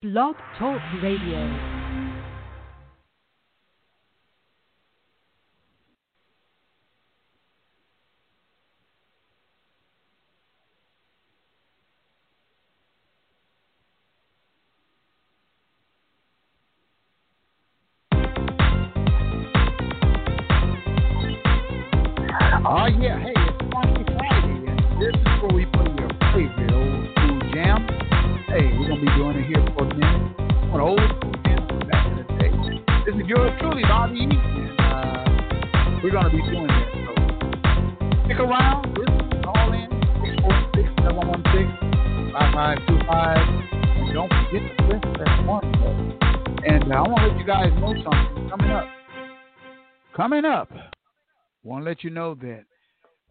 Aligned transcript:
Blog 0.00 0.36
Talk 0.56 0.80
Radio. 1.02 1.77
Coming 50.38 50.52
up. 50.52 50.70
Want 51.64 51.84
to 51.84 51.90
let 51.90 52.04
you 52.04 52.10
know 52.10 52.36
that 52.36 52.62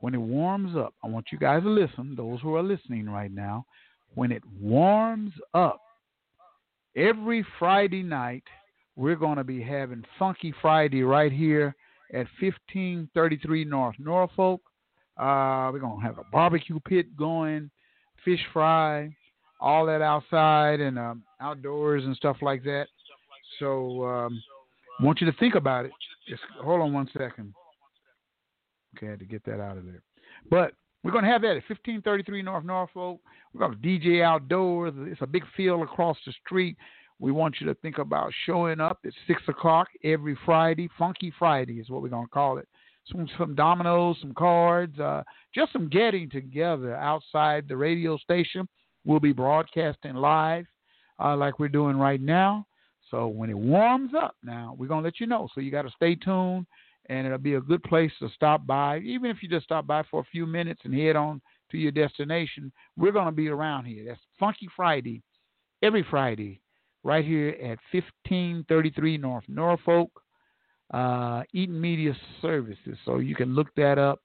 when 0.02 0.14
it 0.14 0.20
warms 0.20 0.76
up, 0.76 0.94
I 1.02 1.08
want 1.08 1.28
you 1.32 1.38
guys 1.38 1.64
to 1.64 1.70
listen, 1.70 2.16
those 2.18 2.42
who 2.42 2.54
are 2.56 2.62
listening 2.62 3.10
right 3.10 3.32
now. 3.32 3.66
When 4.16 4.30
it 4.30 4.44
warms 4.60 5.32
up, 5.54 5.80
every 6.98 7.46
Friday 7.60 8.04
night, 8.04 8.44
we're 8.98 9.16
going 9.16 9.38
to 9.38 9.46
be 9.46 9.64
having 9.64 10.04
Funky 10.20 10.54
Friday 10.62 11.02
right 11.02 11.32
here 11.32 11.78
at 12.14 12.28
1533 12.42 13.64
North 13.64 13.96
Norfolk. 14.00 14.60
Uh, 15.16 15.72
we're 15.72 15.80
going 15.80 16.02
to 16.02 16.06
have 16.06 16.18
a 16.18 16.26
barbecue 16.30 16.82
pit 16.82 17.16
going, 17.16 17.72
fish 18.26 18.42
fry, 18.52 19.16
all 19.62 19.86
that 19.86 20.02
outside 20.02 20.82
and 20.82 21.00
um, 21.00 21.24
outdoors 21.40 22.04
and 22.04 22.18
stuff 22.18 22.36
like 22.42 22.66
that. 22.66 22.88
So, 23.60 24.04
um, 24.04 24.44
want 25.00 25.22
you 25.22 25.32
to 25.32 25.38
think 25.38 25.56
about 25.56 25.86
it. 25.86 25.92
Just 26.28 26.42
hold 26.62 26.82
on 26.82 26.94
one 26.94 27.10
second. 27.18 27.54
Okay, 28.98 29.08
I 29.08 29.12
had 29.12 29.20
to 29.20 29.26
get 29.26 29.44
that 29.46 29.60
out 29.60 29.78
of 29.78 29.86
there. 29.86 30.02
But 30.50 30.74
we're 31.04 31.12
going 31.12 31.24
to 31.24 31.30
have 31.32 31.42
that 31.42 31.52
at 31.52 31.70
1533 31.70 32.42
North 32.42 32.66
Norfolk. 32.66 33.20
We're 33.54 33.68
going 33.68 33.80
to 33.80 33.88
DJ 33.88 34.24
outdoors. 34.24 34.94
It's 34.98 35.22
a 35.22 35.28
big 35.28 35.44
field 35.56 35.84
across 35.84 36.18
the 36.26 36.34
street. 36.46 36.78
We 37.20 37.32
want 37.32 37.56
you 37.60 37.68
to 37.68 37.74
think 37.76 37.98
about 37.98 38.32
showing 38.46 38.80
up 38.80 39.00
at 39.06 39.14
6 39.28 39.42
o'clock 39.48 39.88
every 40.04 40.38
Friday. 40.46 40.90
Funky 40.98 41.34
Friday 41.38 41.80
is 41.80 41.90
what 41.90 42.02
we're 42.02 42.10
going 42.10 42.26
to 42.26 42.32
call 42.32 42.58
it. 42.58 42.68
Some, 43.12 43.28
some 43.38 43.56
dominoes, 43.56 44.18
some 44.22 44.34
cards, 44.34 45.00
uh, 45.00 45.24
just 45.56 45.72
some 45.72 45.88
getting 45.88 46.30
together 46.30 46.96
outside 46.96 47.68
the 47.68 47.78
radio 47.78 48.18
station. 48.18 48.68
We'll 49.06 49.22
be 49.22 49.32
broadcasting 49.32 50.16
live 50.16 50.66
uh, 51.24 51.38
like 51.38 51.58
we're 51.58 51.70
doing 51.70 51.98
right 51.98 52.22
now. 52.22 52.67
So 53.12 53.28
when 53.28 53.50
it 53.50 53.58
warms 53.58 54.12
up 54.14 54.36
now, 54.44 54.76
we're 54.78 54.88
going 54.88 55.02
to 55.04 55.08
let 55.08 55.20
you 55.20 55.28
know. 55.28 55.48
So 55.54 55.62
you 55.62 55.72
got 55.72 55.84
to 55.84 55.92
stay 55.92 56.16
tuned 56.16 56.66
and 57.10 57.26
it'll 57.26 57.38
be 57.38 57.56
a 57.56 57.62
good 57.62 57.84
place 57.84 58.12
to 58.20 58.30
stop 58.36 58.66
by. 58.66 59.00
Even 59.00 59.32
if 59.32 59.42
you 59.42 59.50
just 59.50 59.66
stop 59.66 59.88
by 59.88 60.04
for 60.10 60.22
a 60.22 60.26
few 60.26 60.46
minutes 60.46 60.82
and 60.84 60.94
head 60.94 61.16
on 61.16 61.42
to 61.72 61.78
your 61.78 61.92
destination, 61.92 62.72
we're 62.98 63.12
going 63.12 63.26
to 63.26 63.32
be 63.32 63.48
around 63.48 63.86
here. 63.86 64.04
That's 64.06 64.20
Funky 64.40 64.68
Friday, 64.76 65.22
every 65.82 66.06
Friday, 66.10 66.62
right 67.04 67.26
here 67.26 67.50
at 67.50 67.80
1533 67.92 69.18
North 69.18 69.46
Norfolk, 69.48 70.10
uh, 70.94 71.44
Eaton 71.54 71.80
Media 71.80 72.16
Services. 72.42 72.98
So 73.06 73.20
you 73.20 73.36
can 73.36 73.56
look 73.56 73.68
that 73.76 73.98
up 73.98 74.22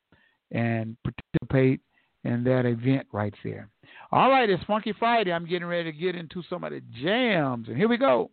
and 0.51 0.97
participate 1.05 1.81
in 2.25 2.45
that 2.45 2.67
event 2.67 3.07
right 3.13 3.35
there. 3.43 3.69
All 4.13 4.31
right, 4.31 4.49
it's 4.49 4.63
Funky 4.65 4.93
Friday. 4.99 5.33
I'm 5.33 5.47
getting 5.47 5.67
ready 5.67 5.91
to 5.91 5.97
get 5.97 6.15
into 6.15 6.43
some 6.49 6.65
of 6.65 6.71
the 6.71 6.83
jams, 7.03 7.69
and 7.69 7.77
here 7.77 7.89
we 7.89 7.97
go. 7.97 8.31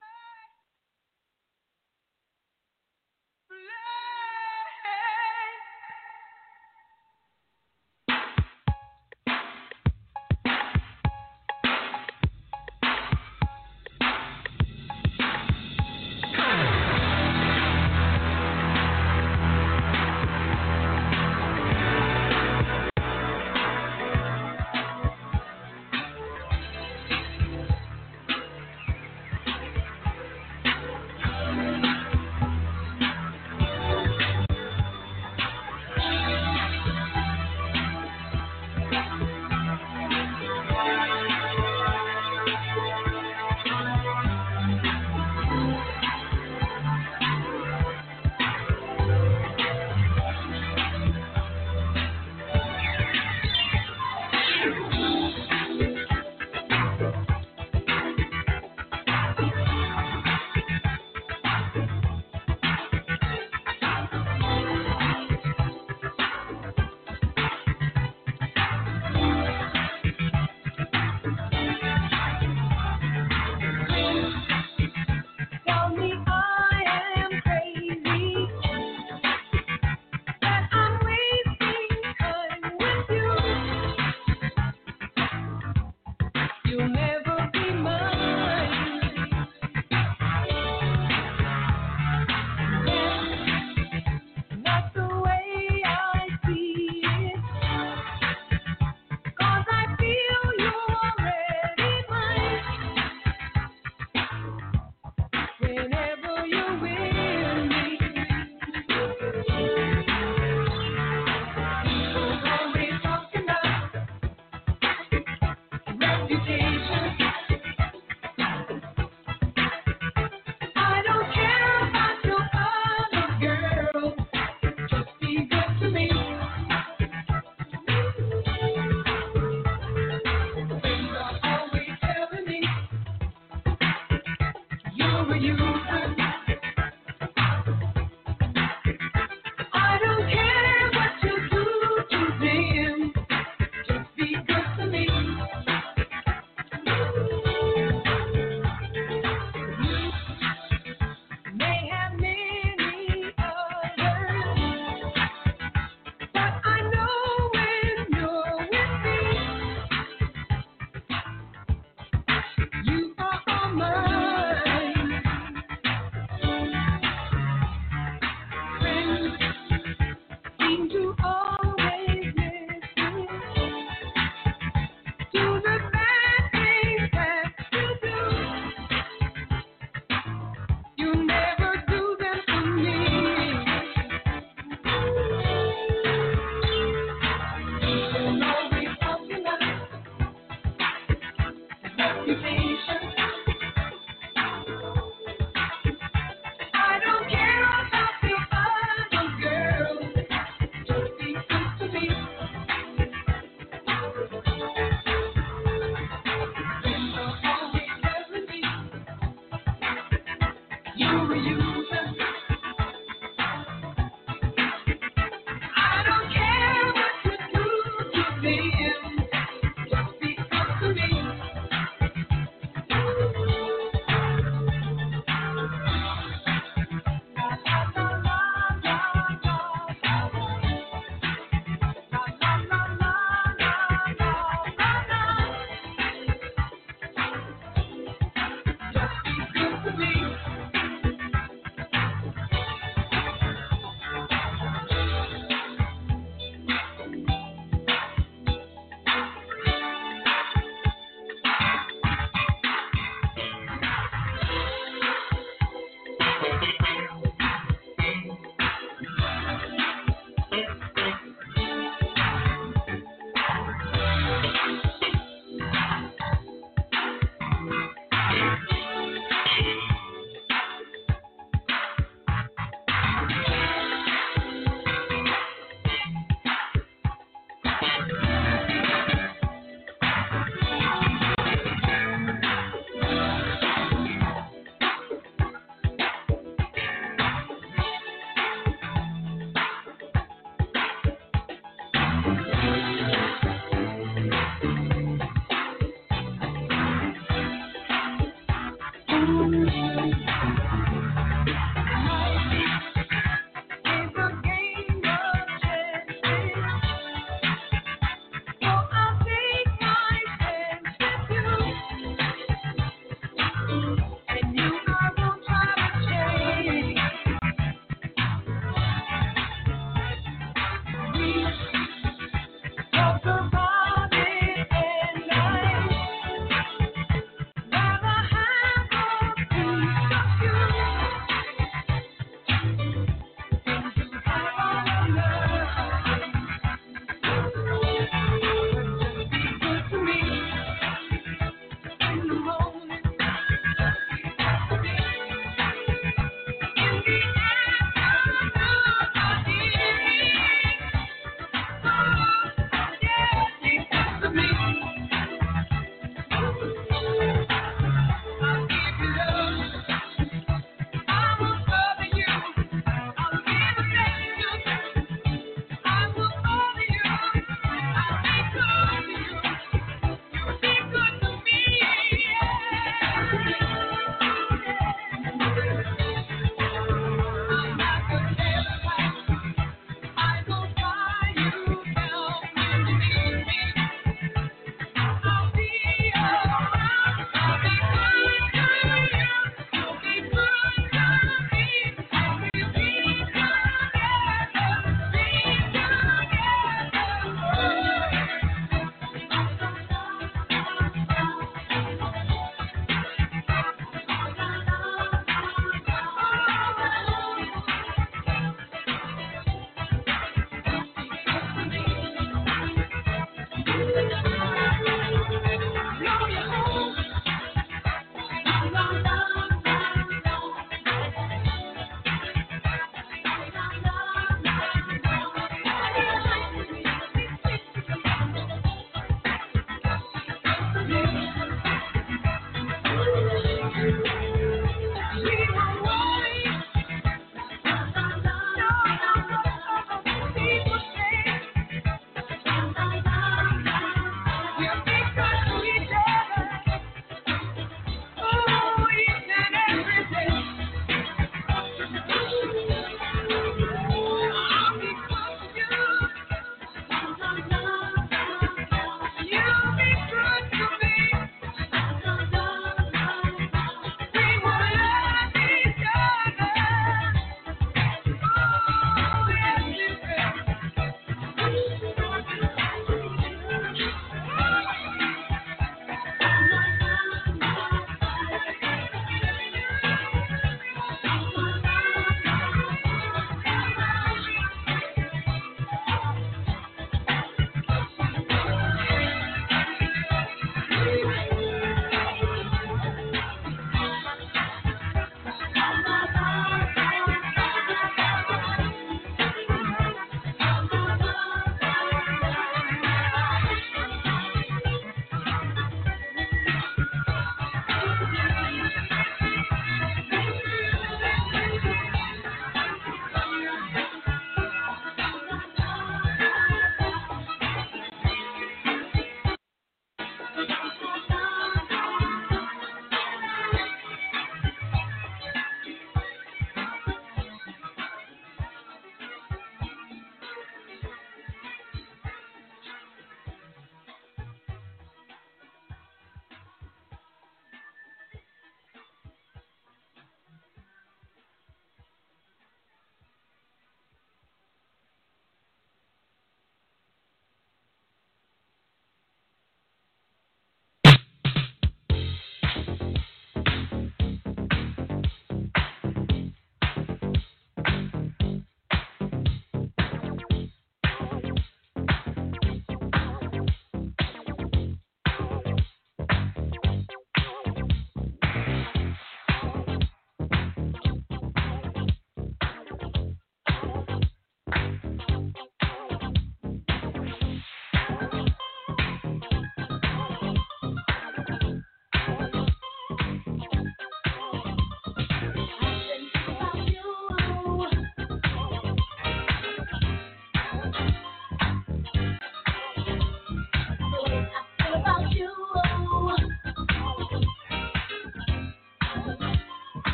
You're 135.27 135.53
a 135.53 135.88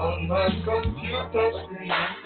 on 0.00 0.28
my 0.28 0.48
computer 0.64 1.52
screen. 1.64 2.19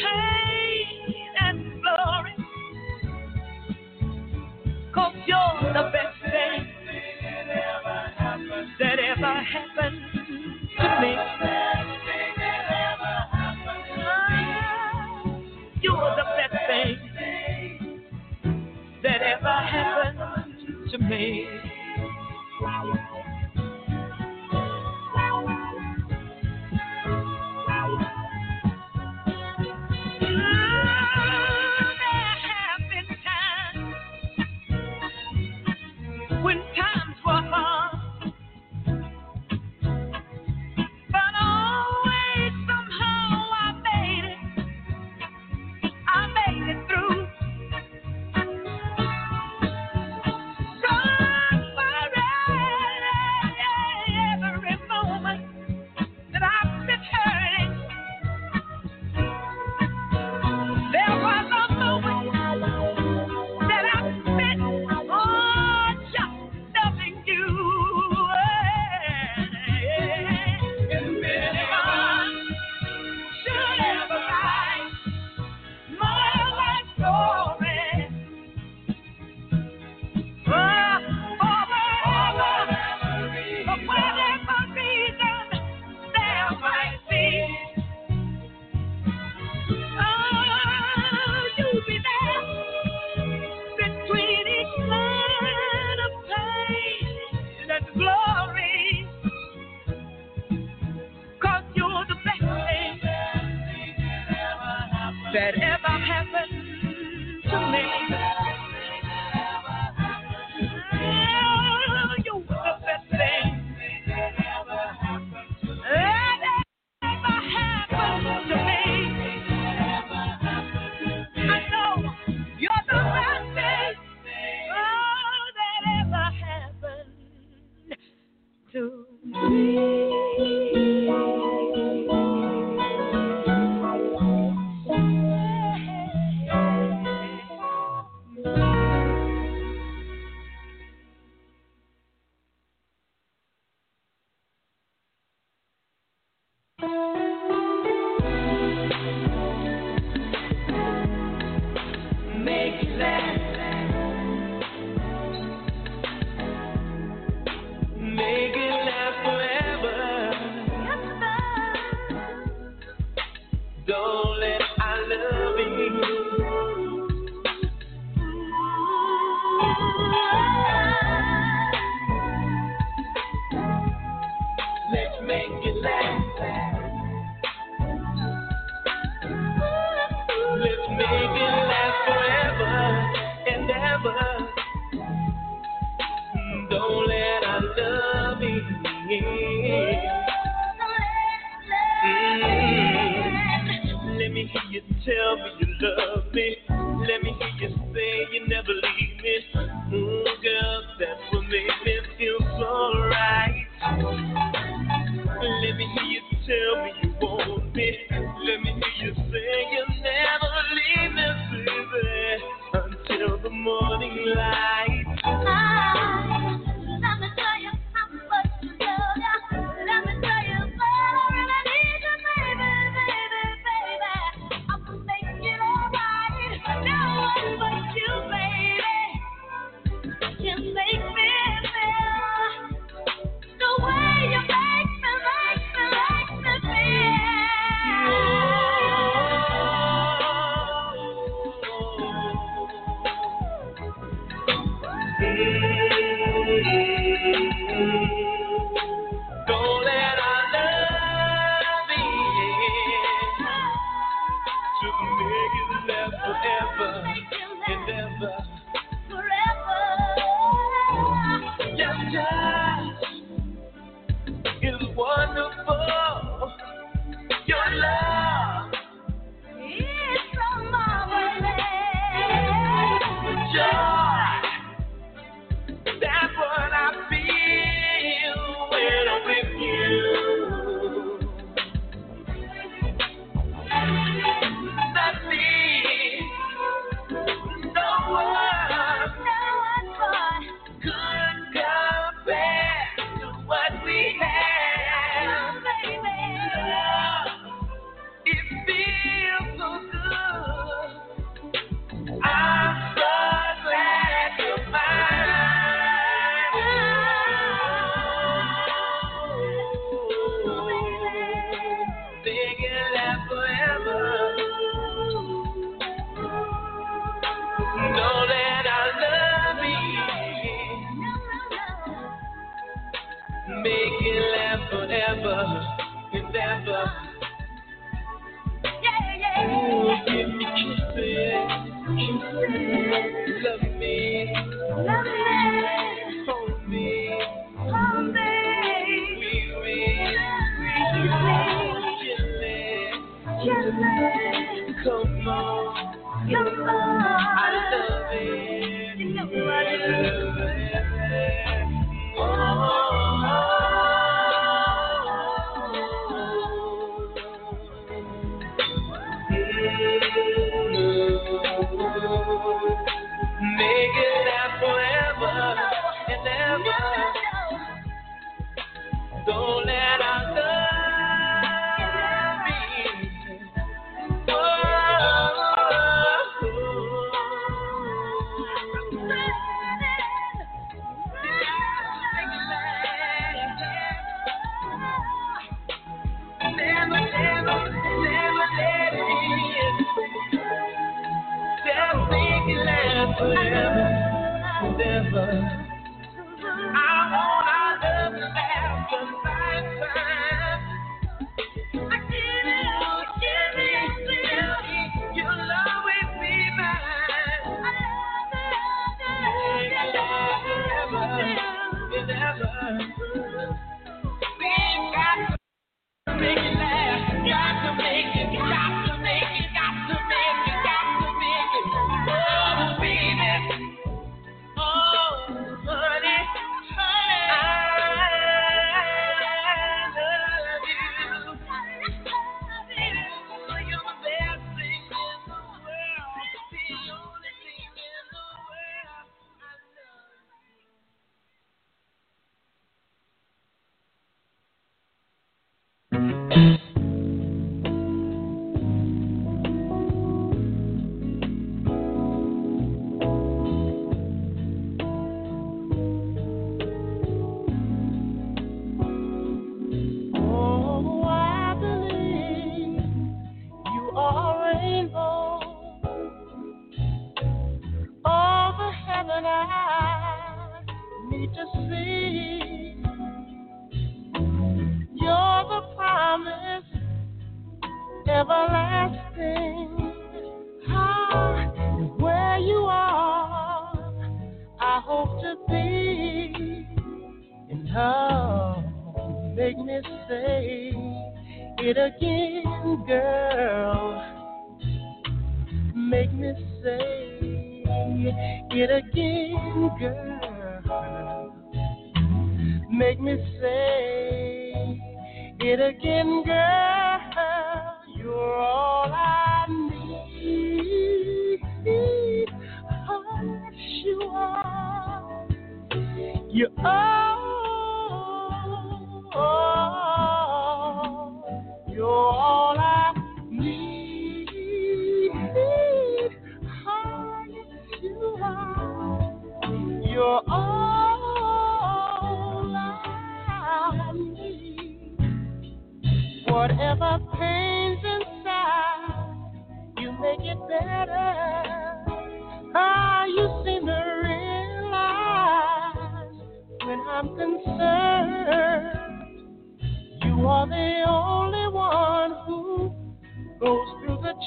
Line 0.00 0.31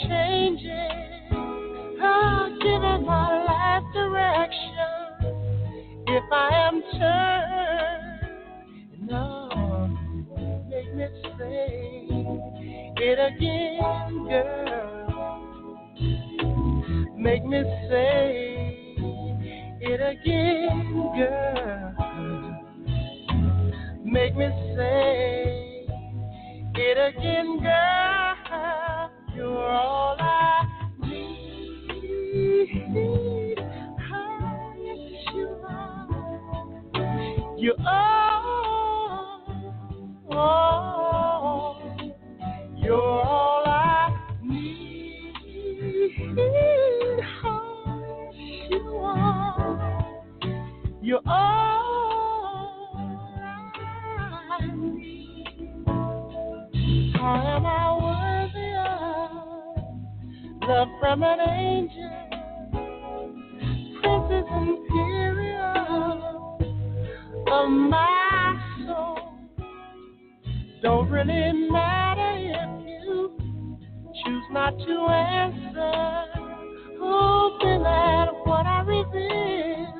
changing. 0.04 1.30
Oh, 2.02 2.58
giving 2.62 3.06
my 3.06 3.44
life 3.44 3.84
direction. 3.94 4.76
If 6.08 6.24
I 6.32 6.50
am 6.68 6.82
turned, 7.00 8.30
no, 9.10 9.50
make 10.70 10.94
me 10.96 11.08
say 11.38 12.08
it 12.98 13.20
again, 13.20 14.28
girl. 14.28 14.96
Make 17.18 17.46
me 17.46 17.64
say 17.90 18.96
it 19.82 20.02
again, 20.02 21.12
girl. 21.18 21.94
Make 24.04 24.36
me 24.36 24.48
say 24.76 25.88
it 26.76 26.98
again, 26.98 27.60
girl. 27.62 28.15
I'm 61.16 61.24
an 61.24 61.40
angel, 61.40 62.12
princess 64.02 64.48
imperial 64.52 66.12
of 67.48 67.70
my 67.70 68.60
soul. 68.86 69.18
Don't 70.82 71.10
really 71.10 71.70
matter 71.72 72.36
if 72.38 72.70
you 72.86 73.38
choose 74.26 74.44
not 74.52 74.78
to 74.78 75.08
answer. 75.08 76.26
Hoping 77.00 77.84
that 77.84 78.28
what 78.44 78.66
I 78.66 78.82
reveal, 78.82 79.94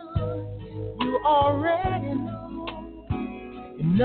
you 1.00 1.20
already 1.26 2.14
know. 2.14 2.66
You 3.80 3.96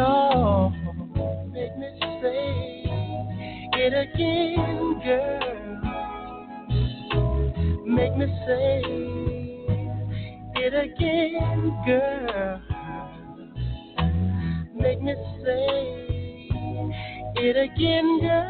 me 8.21 8.27
say 8.47 8.83
it 10.57 10.75
again, 10.75 11.83
girl. 11.87 12.61
Make 14.75 15.01
me 15.01 15.15
say 15.43 16.91
it 17.37 17.57
again, 17.57 18.21
girl. 18.21 18.50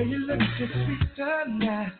Girl, 0.00 0.08
you 0.08 0.18
look 0.20 0.40
so 0.58 0.66
sweet 0.72 1.14
tonight. 1.14 1.99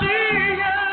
See 0.00 0.06
you. 0.06 0.83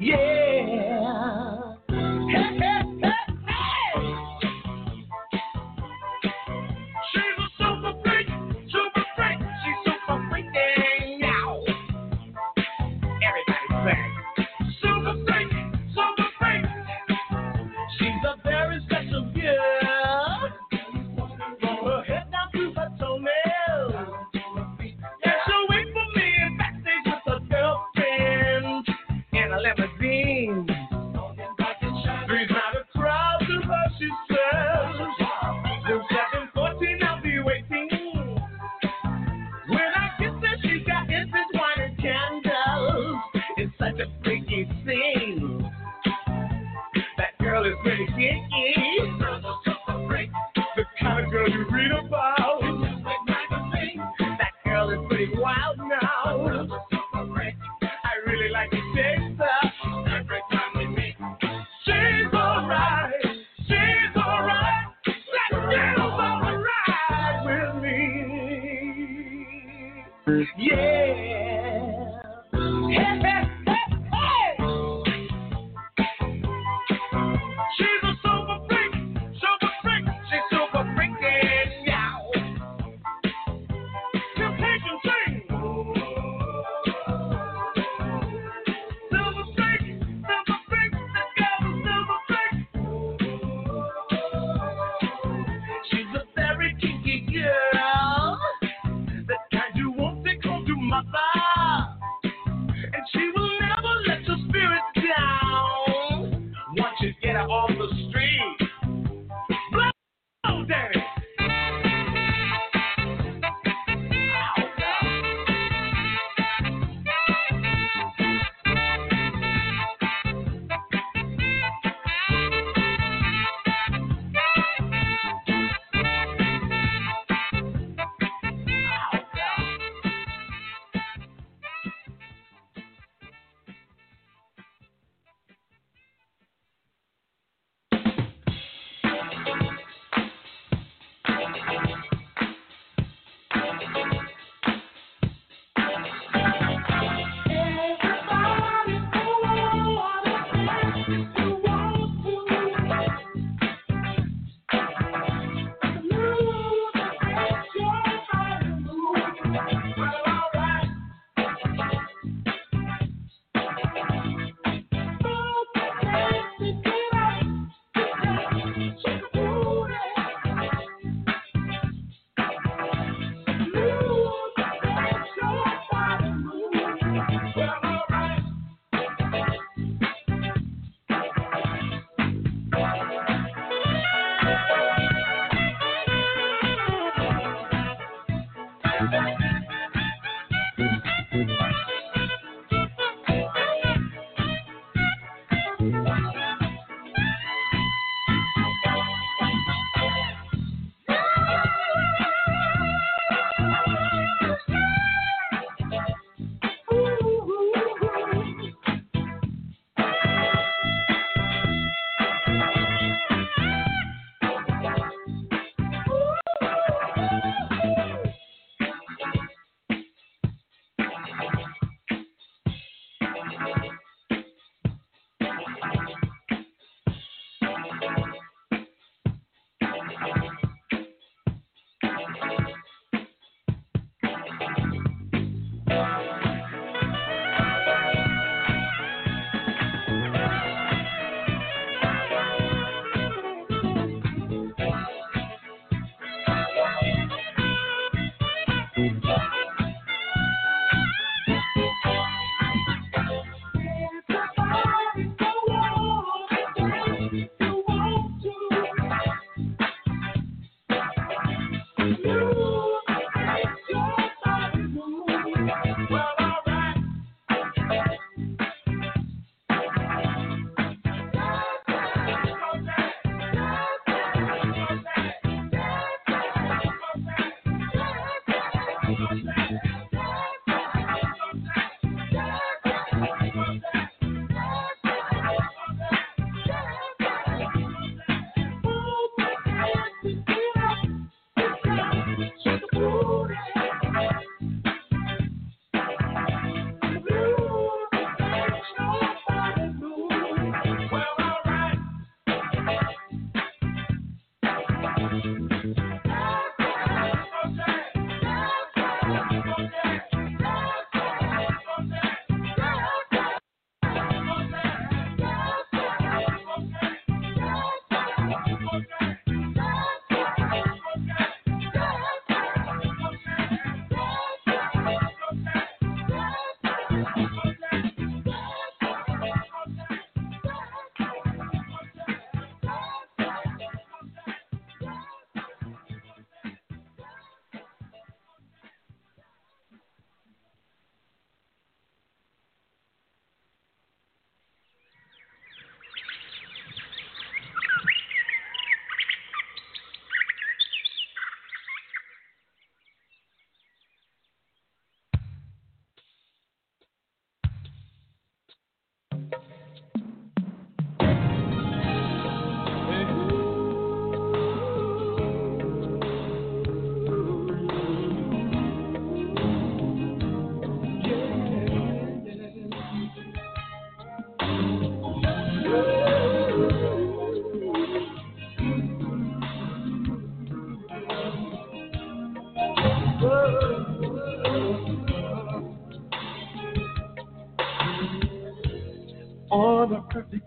Yeah. 0.00 0.55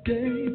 Day. 0.06 0.49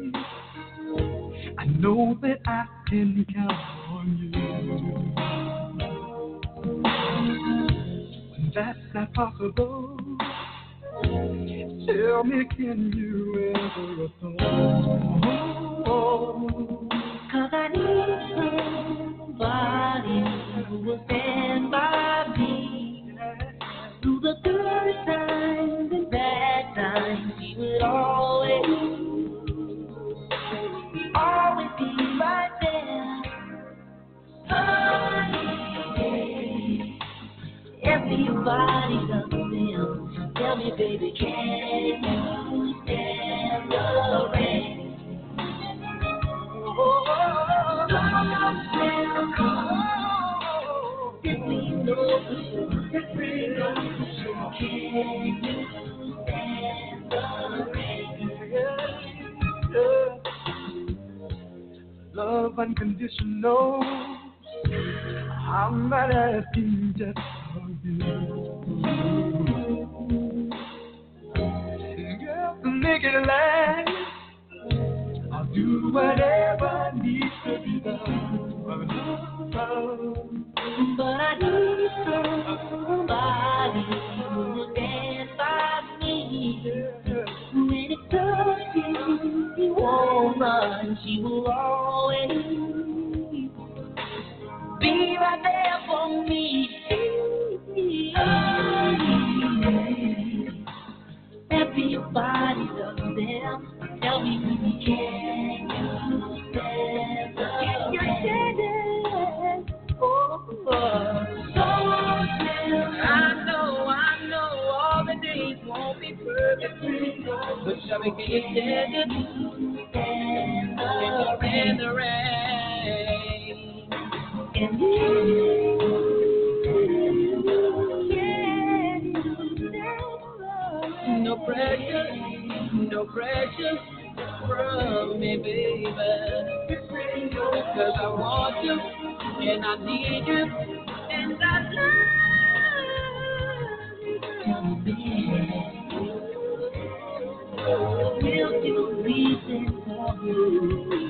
For 149.85 150.15
you? 150.25 151.04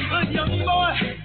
A 0.00 0.32
young 0.32 0.64
boy, 0.64 1.19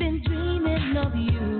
been 0.00 0.22
dreaming 0.24 0.96
of 0.96 1.14
you. 1.14 1.59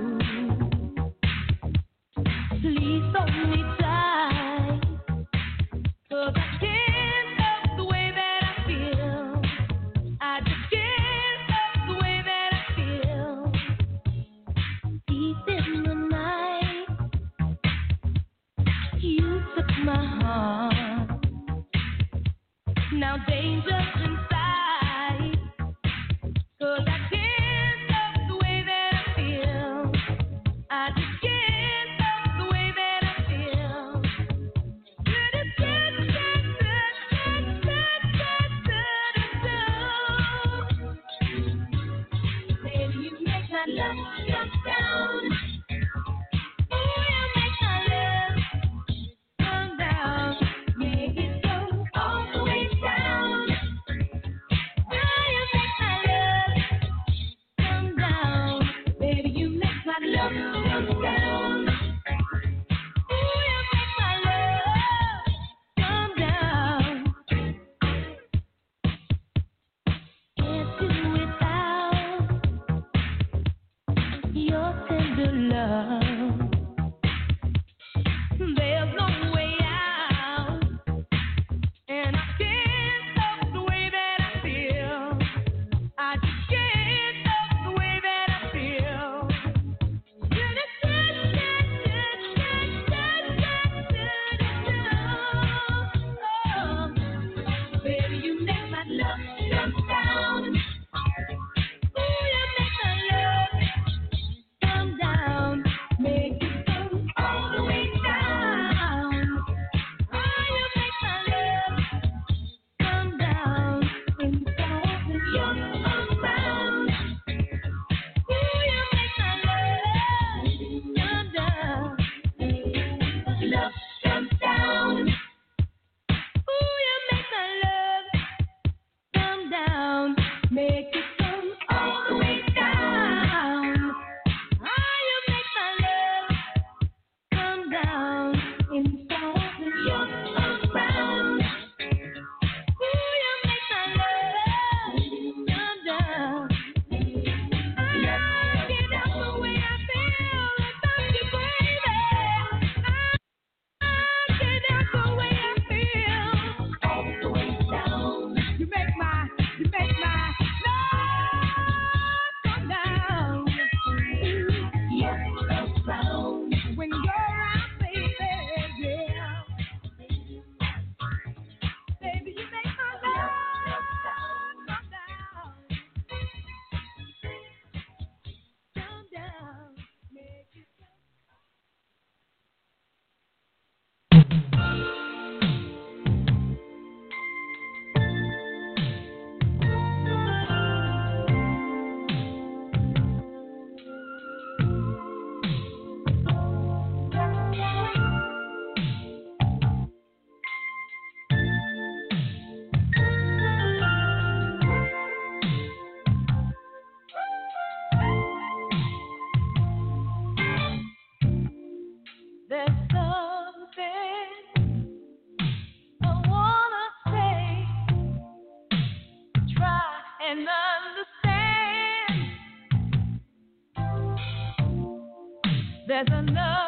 There's 225.87 226.07
another. 226.09 226.60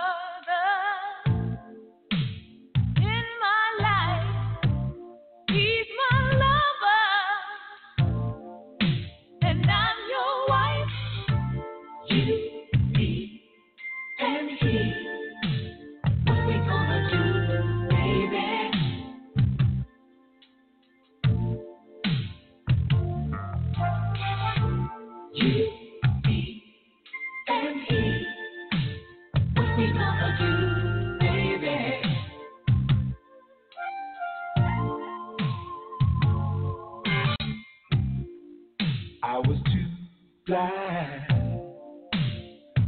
blind, 40.53 41.21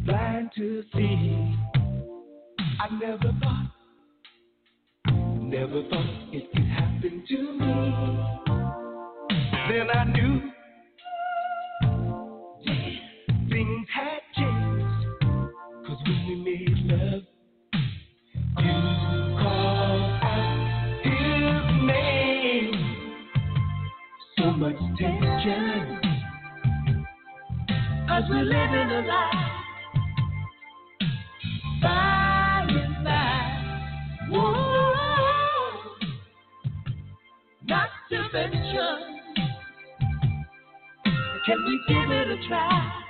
blind 0.05 0.51
to 0.55 0.83
see. 0.93 1.55
I 2.79 2.89
never 3.01 3.33
thought, 3.41 3.71
never 5.39 5.81
thought 5.89 6.29
it 6.31 6.51
could 6.53 6.65
happen 6.67 7.23
to 7.27 7.37
me. 7.53 7.93
Then 9.67 9.89
I 9.89 10.03
knew. 10.03 10.54
Cause 28.15 28.23
we're 28.29 28.43
living 28.43 28.91
a 28.91 29.01
lie, 29.09 29.51
by 31.81 32.65
and 32.69 33.03
by. 33.03 34.29
Whoa. 34.29 35.97
Not 37.65 37.89
to 38.11 38.17
mention, 38.31 39.19
can 41.45 41.65
we 41.65 41.81
give 41.89 42.09
it 42.09 42.39
a 42.39 42.47
try? 42.47 43.04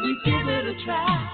Can 0.00 0.08
we 0.08 0.16
give 0.24 0.48
it 0.48 0.66
a 0.66 0.74
try? 0.84 1.28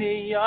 Your 0.00 0.39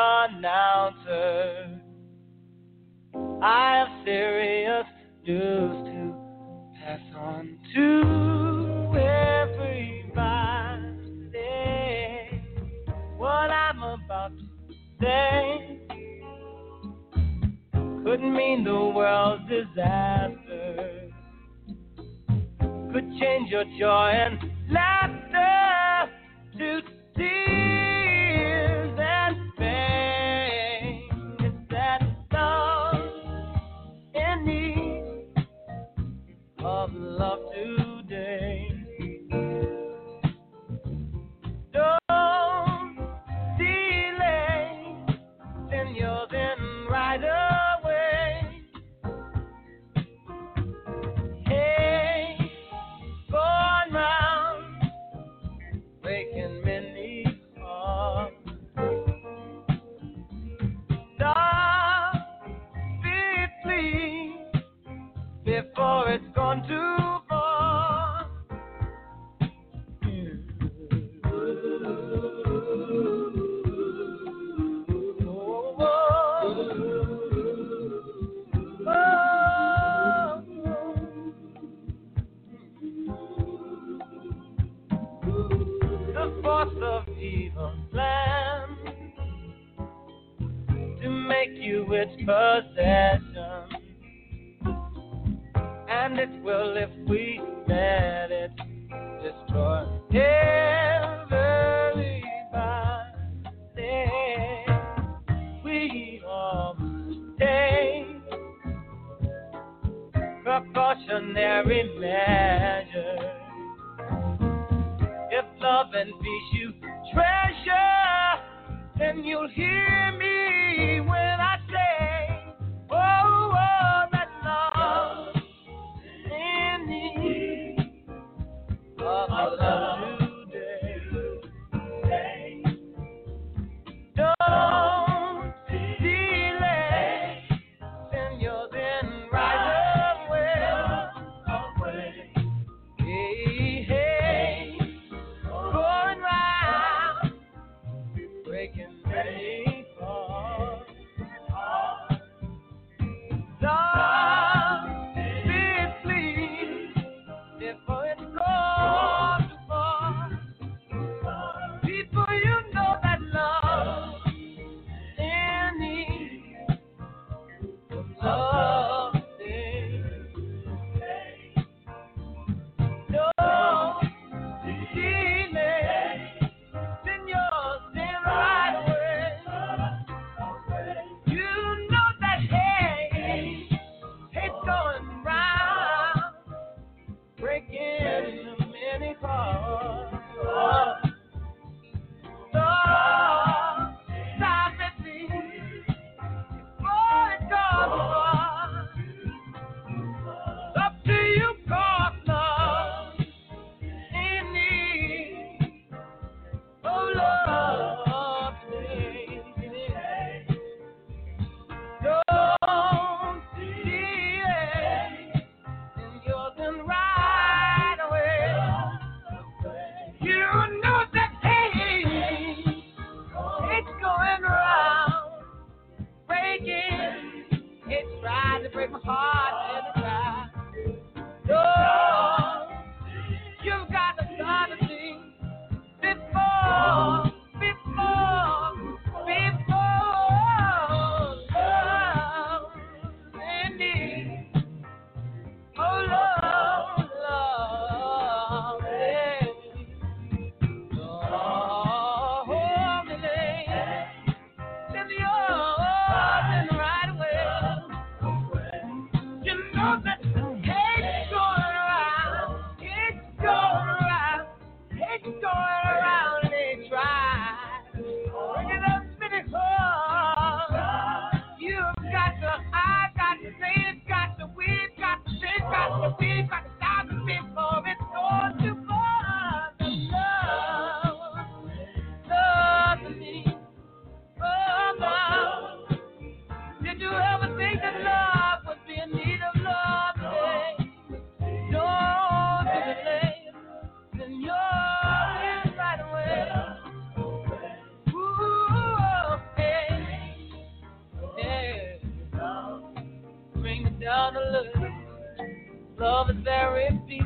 Love 305.99 306.29
is 306.29 306.35
very 306.43 306.89
peaceful, 307.07 307.22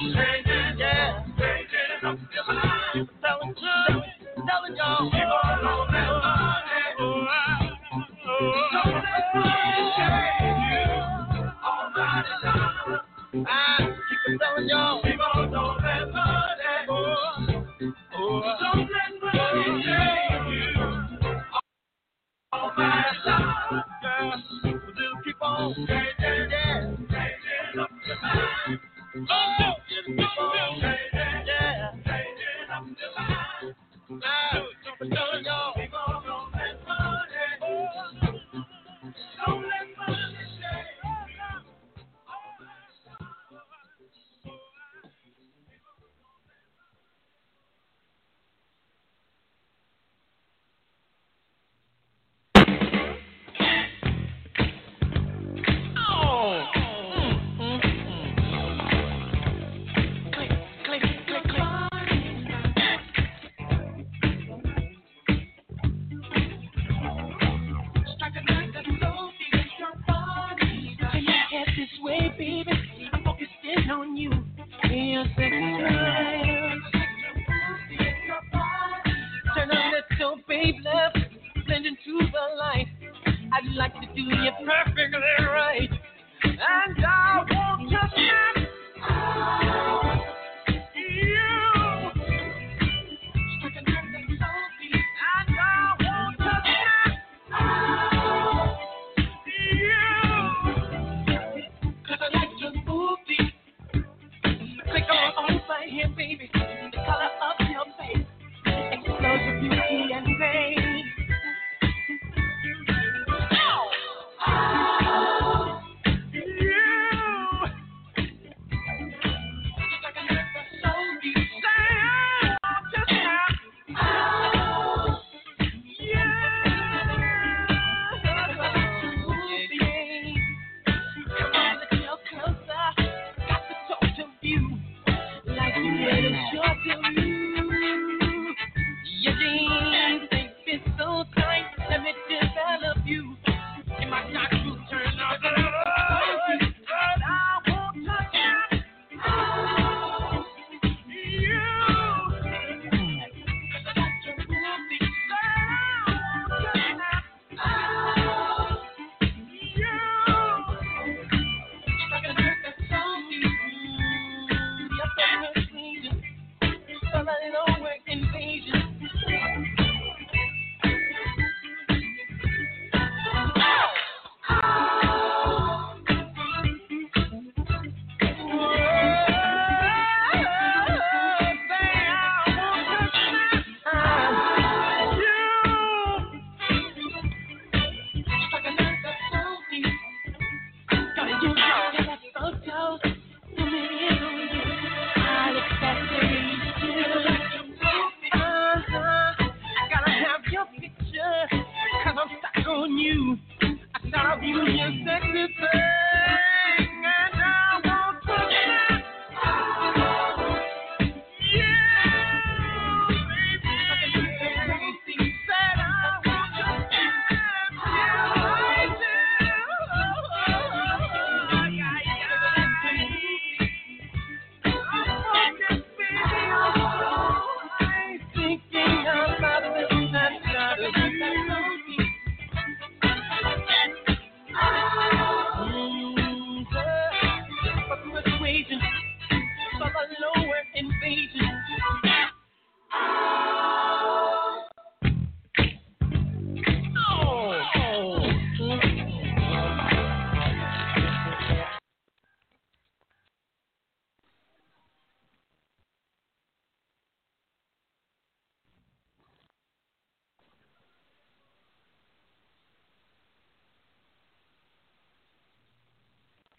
yeah, 0.00 1.24
changing. 1.38 2.00
I'm 2.02 2.28
still 2.30 2.46
alive, 2.48 3.08
telling 3.20 3.54
you, 3.56 4.44
telling 4.46 4.76
y'all. 4.76 5.41